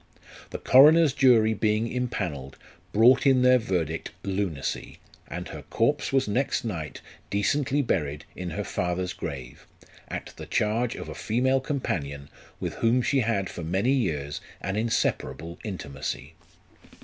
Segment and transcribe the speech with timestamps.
[0.49, 2.55] The coroner's jury being impanelled,
[2.91, 8.63] brought in their verdict lunacy, and her corpse was next night decently buried in her
[8.63, 9.67] father's grave,
[10.07, 12.29] 1 at the charge of a female com panion,
[12.59, 16.33] with whom she had for many years an inseparable intimacy.